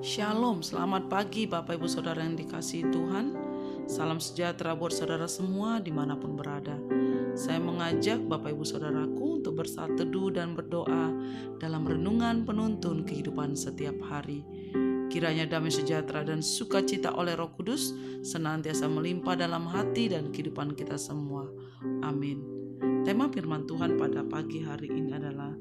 [0.00, 3.36] Shalom, selamat pagi Bapak Ibu Saudara yang dikasihi Tuhan.
[3.84, 6.72] Salam sejahtera buat saudara semua di mana pun berada.
[7.36, 11.12] Saya mengajak Bapak Ibu Saudaraku untuk bersaat teduh dan berdoa
[11.60, 14.40] Dalam renungan penuntun kehidupan setiap hari.
[15.12, 17.92] Kiranya damai sejahtera dan sukacita oleh roh kudus
[18.24, 21.44] Senantiasa melimpah dalam hati dan kehidupan kita semua.
[22.00, 22.40] Amin.
[23.04, 25.52] Tema firman Tuhan pada pagi hari ini adalah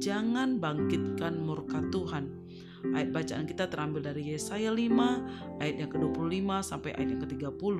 [0.00, 2.44] Jangan bangkitkan murka Tuhan
[2.92, 7.78] Ayat bacaan kita terambil dari Yesaya 5 ayat yang ke-25 sampai ayat yang ke-30.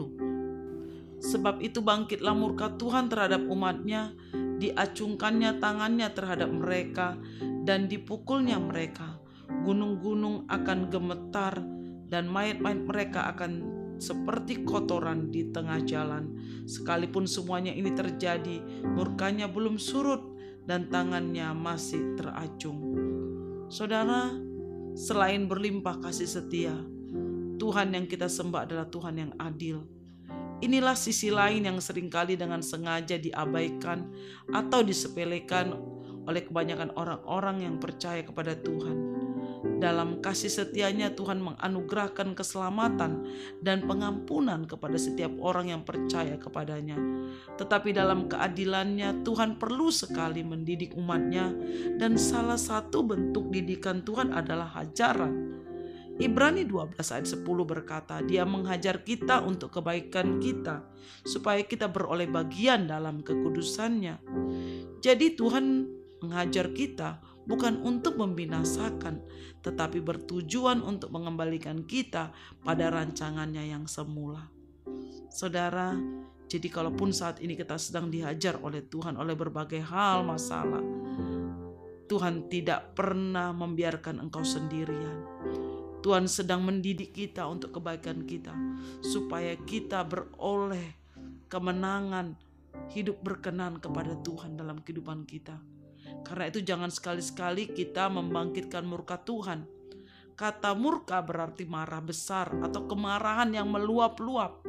[1.20, 7.20] Sebab itu bangkitlah murka Tuhan terhadap umatnya, diacungkannya tangannya terhadap mereka,
[7.68, 9.20] dan dipukulnya mereka.
[9.45, 11.60] Gunung-gunung akan gemetar,
[12.09, 13.52] dan mayat-mayat mereka akan
[14.01, 16.32] seperti kotoran di tengah jalan.
[16.65, 20.34] Sekalipun semuanya ini terjadi, murkanya belum surut,
[20.64, 22.80] dan tangannya masih teracung.
[23.68, 24.32] Saudara,
[24.95, 26.70] Selain berlimpah kasih setia,
[27.59, 29.82] Tuhan yang kita sembah adalah Tuhan yang adil.
[30.62, 34.07] Inilah sisi lain yang sering kali dengan sengaja diabaikan
[34.54, 35.74] atau disepelekan
[36.30, 38.96] oleh kebanyakan orang-orang yang percaya kepada Tuhan.
[39.65, 43.24] Dalam kasih setianya Tuhan menganugerahkan keselamatan
[43.65, 46.96] dan pengampunan kepada setiap orang yang percaya kepadanya.
[47.57, 51.52] Tetapi dalam keadilannya Tuhan perlu sekali mendidik umatnya
[51.96, 55.65] dan salah satu bentuk didikan Tuhan adalah hajaran.
[56.15, 60.87] Ibrani 12 ayat 10 berkata, Dia menghajar kita untuk kebaikan kita,
[61.26, 64.22] supaya kita beroleh bagian dalam kekudusannya.
[65.03, 65.91] Jadi Tuhan
[66.22, 69.20] menghajar kita bukan untuk membinasakan,
[69.60, 72.32] tetapi bertujuan untuk mengembalikan kita
[72.64, 74.48] pada rancangannya yang semula.
[75.32, 75.97] Saudara,
[76.48, 80.84] jadi kalaupun saat ini kita sedang dihajar oleh Tuhan oleh berbagai hal masalah,
[82.04, 85.25] Tuhan tidak pernah membiarkan engkau sendirian.
[86.04, 88.53] Tuhan sedang mendidik kita untuk kebaikan kita,
[89.00, 91.00] supaya kita beroleh
[91.48, 92.36] kemenangan
[92.92, 95.56] hidup berkenan kepada Tuhan dalam kehidupan kita.
[96.22, 99.66] Karena itu jangan sekali-sekali kita membangkitkan murka Tuhan.
[100.34, 104.66] Kata murka berarti marah besar atau kemarahan yang meluap-luap.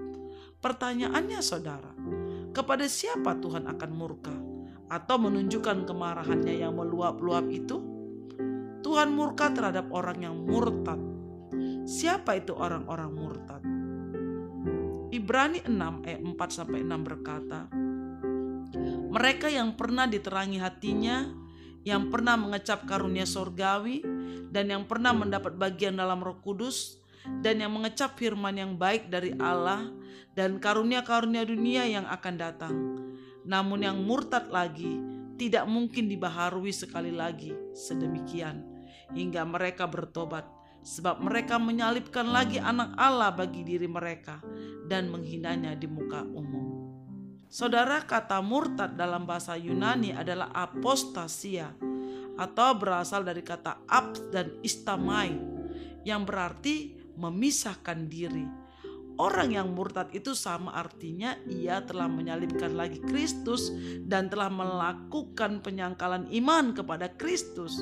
[0.61, 1.93] Pertanyaannya saudara,
[2.49, 4.35] kepada siapa Tuhan akan murka?
[4.85, 7.81] Atau menunjukkan kemarahannya yang meluap-luap itu?
[8.85, 11.01] Tuhan murka terhadap orang yang murtad.
[11.89, 13.61] Siapa itu orang-orang murtad?
[15.09, 17.65] Ibrani 6 ayat 4 sampai 6 berkata,
[19.09, 21.45] mereka yang pernah diterangi hatinya
[21.85, 24.01] yang pernah mengecap karunia sorgawi
[24.49, 26.97] dan yang pernah mendapat bagian dalam roh kudus
[27.45, 29.93] dan yang mengecap firman yang baik dari Allah
[30.33, 32.75] dan karunia-karunia dunia yang akan datang.
[33.45, 34.97] Namun yang murtad lagi
[35.37, 38.65] tidak mungkin dibaharui sekali lagi sedemikian
[39.13, 40.49] hingga mereka bertobat
[40.85, 44.41] sebab mereka menyalibkan lagi anak Allah bagi diri mereka
[44.85, 46.54] dan menghinanya di muka umum.
[47.45, 51.69] Saudara kata murtad dalam bahasa Yunani adalah apostasia
[52.35, 55.31] atau berasal dari kata ab dan istamai
[56.03, 58.45] yang berarti memisahkan diri.
[59.15, 63.71] Orang yang murtad itu sama artinya ia telah menyalibkan lagi Kristus
[64.03, 67.79] dan telah melakukan penyangkalan iman kepada Kristus.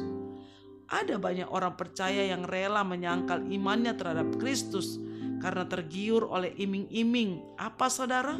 [0.93, 5.01] Ada banyak orang percaya yang rela menyangkal imannya terhadap Kristus
[5.41, 7.57] karena tergiur oleh iming-iming.
[7.57, 8.37] Apa saudara?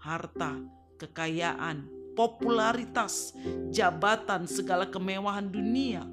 [0.00, 0.56] Harta,
[0.96, 1.84] kekayaan,
[2.16, 3.36] popularitas,
[3.72, 6.04] jabatan, segala kemewahan dunia.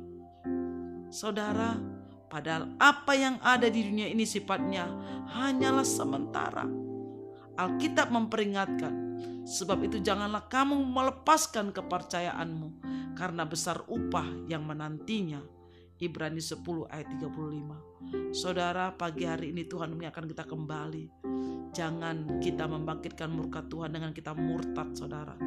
[1.08, 1.80] Saudara,
[2.28, 4.88] padahal apa yang ada di dunia ini sifatnya
[5.31, 6.68] hanyalah sementara.
[7.58, 8.94] Alkitab memperingatkan,
[9.42, 12.70] sebab itu janganlah kamu melepaskan kepercayaanmu
[13.18, 15.56] karena besar upah yang menantinya.
[15.97, 16.62] Ibrani 10
[16.94, 18.34] ayat 35.
[18.34, 21.06] Saudara, pagi hari ini Tuhan akan kita kembali
[21.78, 25.38] Jangan kita membangkitkan murka Tuhan dengan kita murtad saudara.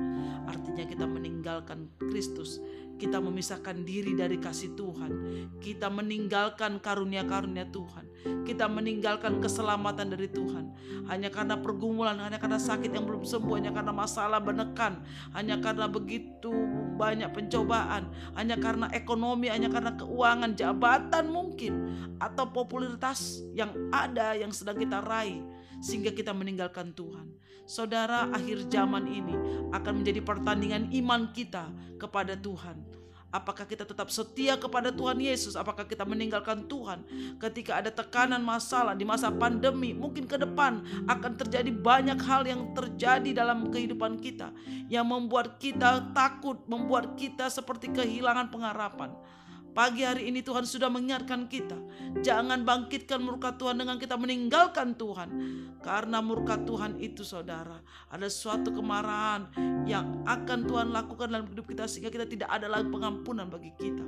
[0.47, 2.63] Artinya kita meninggalkan Kristus.
[3.01, 5.13] Kita memisahkan diri dari kasih Tuhan.
[5.59, 8.07] Kita meninggalkan karunia-karunia Tuhan.
[8.47, 10.71] Kita meninggalkan keselamatan dari Tuhan.
[11.11, 15.03] Hanya karena pergumulan, hanya karena sakit yang belum sembuh, hanya karena masalah menekan,
[15.35, 16.55] hanya karena begitu
[17.01, 21.73] banyak pencobaan, hanya karena ekonomi, hanya karena keuangan, jabatan mungkin,
[22.21, 25.41] atau popularitas yang ada yang sedang kita raih
[25.81, 27.33] sehingga kita meninggalkan Tuhan.
[27.65, 29.33] Saudara, akhir zaman ini
[29.73, 33.00] akan menjadi pertandingan iman kita kepada Tuhan.
[33.31, 35.55] Apakah kita tetap setia kepada Tuhan Yesus?
[35.55, 37.07] Apakah kita meninggalkan Tuhan
[37.39, 39.95] ketika ada tekanan masalah di masa pandemi?
[39.95, 44.51] Mungkin ke depan akan terjadi banyak hal yang terjadi dalam kehidupan kita
[44.91, 49.15] yang membuat kita takut, membuat kita seperti kehilangan pengharapan.
[49.71, 51.79] Pagi hari ini Tuhan sudah mengingatkan kita.
[52.27, 55.29] Jangan bangkitkan murka Tuhan dengan kita meninggalkan Tuhan.
[55.79, 57.79] Karena murka Tuhan itu saudara.
[58.11, 59.47] Ada suatu kemarahan
[59.87, 61.87] yang akan Tuhan lakukan dalam hidup kita.
[61.87, 64.07] Sehingga kita tidak ada lagi pengampunan bagi kita.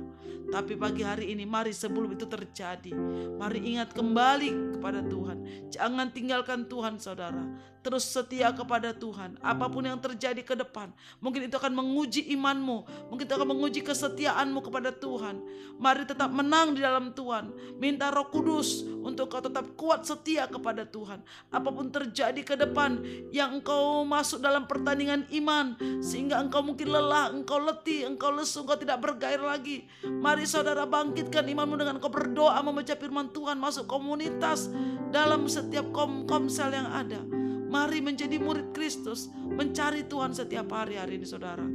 [0.51, 2.91] Tapi pagi hari ini mari sebelum itu terjadi.
[3.39, 5.71] Mari ingat kembali kepada Tuhan.
[5.71, 7.41] Jangan tinggalkan Tuhan saudara.
[7.83, 9.35] Terus setia kepada Tuhan.
[9.43, 10.87] Apa pun yang terjadi ke depan.
[11.19, 13.11] Mungkin itu akan menguji imanmu.
[13.11, 15.43] Mungkin itu akan menguji kesetiaanmu kepada Tuhan.
[15.75, 17.51] Mari tetap menang di dalam Tuhan.
[17.75, 21.19] Minta roh kudus untuk kau tetap kuat setia kepada Tuhan.
[21.51, 23.03] Apa pun terjadi ke depan
[23.35, 25.75] yang engkau masuk dalam pertandingan iman.
[25.99, 29.91] Sehingga engkau mungkin lelah, engkau letih, engkau lesu, engkau tidak bergairah lagi.
[30.07, 33.59] Mari saudara bangkitkan imanmu dengan kau berdoa membaca firman Tuhan.
[33.59, 34.71] Masuk komunitas
[35.11, 37.42] dalam setiap kom komsel yang ada.
[37.73, 41.65] Mari menjadi murid Kristus, mencari Tuhan setiap hari hari ini saudara.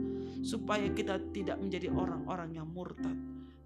[0.46, 3.18] Supaya kita tidak menjadi orang-orang yang murtad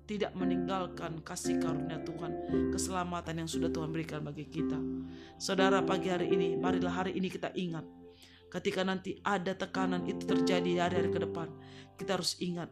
[0.02, 2.32] tidak meninggalkan kasih karunia Tuhan,
[2.74, 4.76] keselamatan yang sudah Tuhan berikan bagi kita.
[5.38, 7.86] Saudara, pagi hari ini, marilah hari ini kita ingat,
[8.50, 11.48] ketika nanti ada tekanan itu terjadi hari-hari ke depan,
[11.94, 12.68] kita harus ingat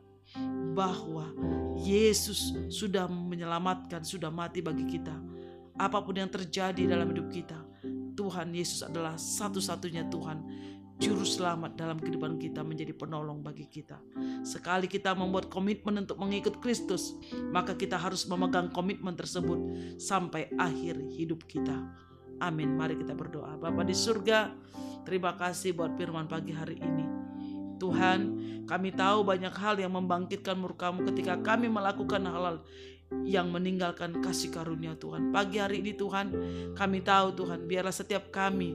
[0.75, 1.33] bahwa
[1.81, 5.15] Yesus sudah menyelamatkan, sudah mati bagi kita.
[5.81, 7.57] Apa pun yang terjadi dalam hidup kita,
[8.31, 10.47] Tuhan Yesus adalah satu-satunya Tuhan
[11.03, 13.99] juru selamat dalam kehidupan kita menjadi penolong bagi kita.
[14.47, 17.19] Sekali kita membuat komitmen untuk mengikut Kristus,
[17.51, 19.59] maka kita harus memegang komitmen tersebut
[19.99, 21.75] sampai akhir hidup kita.
[22.39, 22.79] Amin.
[22.79, 23.59] Mari kita berdoa.
[23.59, 24.55] Bapa di surga,
[25.03, 27.11] terima kasih buat firman pagi hari ini.
[27.83, 28.19] Tuhan,
[28.71, 32.63] kami tahu banyak hal yang membangkitkan murkamu ketika kami melakukan hal-hal
[33.27, 35.35] yang meninggalkan kasih karunia Tuhan.
[35.35, 36.27] Pagi hari ini Tuhan,
[36.79, 38.75] kami tahu Tuhan, biarlah setiap kami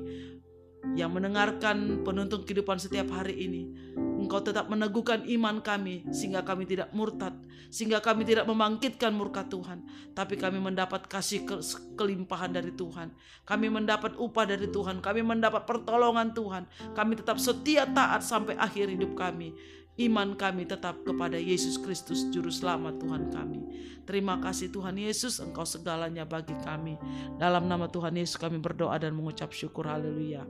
[0.94, 3.64] yang mendengarkan penuntun kehidupan setiap hari ini.
[3.96, 7.36] Engkau tetap meneguhkan iman kami sehingga kami tidak murtad,
[7.70, 9.86] sehingga kami tidak membangkitkan murka Tuhan,
[10.18, 11.62] tapi kami mendapat kasih ke
[11.94, 13.14] kelimpahan dari Tuhan.
[13.46, 16.64] Kami mendapat upah dari Tuhan, kami mendapat pertolongan Tuhan.
[16.94, 19.54] Kami tetap setia taat sampai akhir hidup kami
[19.96, 23.64] iman kami tetap kepada Yesus Kristus Juru Selamat Tuhan kami.
[24.04, 27.00] Terima kasih Tuhan Yesus, Engkau segalanya bagi kami.
[27.40, 30.44] Dalam nama Tuhan Yesus kami berdoa dan mengucap syukur haleluya.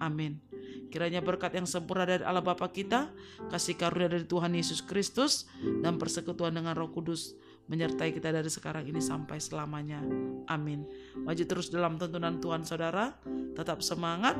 [0.00, 0.40] Amin.
[0.88, 3.12] Kiranya berkat yang sempurna dari Allah Bapa kita,
[3.52, 5.46] kasih karunia dari Tuhan Yesus Kristus,
[5.84, 7.36] dan persekutuan dengan Roh Kudus
[7.70, 10.02] menyertai kita dari sekarang ini sampai selamanya.
[10.50, 10.82] Amin.
[11.14, 13.14] Maju terus dalam tuntunan Tuhan saudara,
[13.54, 14.34] tetap semangat,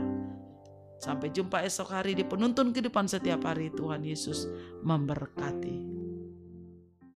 [1.01, 3.73] Sampai jumpa esok hari di penuntun kehidupan setiap hari.
[3.73, 4.45] Tuhan Yesus
[4.85, 6.00] memberkati.